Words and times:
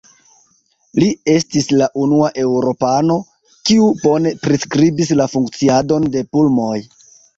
Li 1.01 1.09
estis 1.33 1.67
la 1.81 1.89
unua 2.05 2.31
eŭropano, 2.45 3.17
kiu 3.71 3.91
bone 4.07 4.33
priskribis 4.47 5.13
la 5.21 5.29
funkciadon 5.35 6.09
de 6.17 6.25
pulmoj. 6.33 6.77